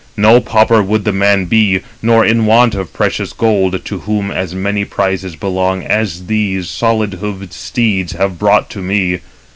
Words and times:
No 0.17 0.39
pauper 0.41 0.81
would 0.81 1.03
the 1.05 1.11
man 1.13 1.45
be, 1.45 1.81
nor 2.01 2.25
in 2.25 2.47
want 2.47 2.73
of 2.73 2.91
precious 2.91 3.33
gold, 3.33 3.85
to 3.85 3.99
whom 3.99 4.31
as 4.31 4.55
many 4.55 4.83
prizes 4.83 5.35
belong 5.35 5.83
as 5.83 6.25
[these] 6.25 6.71
solid 6.71 7.13
hoofed 7.13 7.53
steeds 7.53 8.13
have 8.13 8.39
brought 8.39 8.67
to 8.71 8.79
me. 8.79 9.19